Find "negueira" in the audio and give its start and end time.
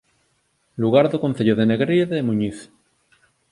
1.71-2.13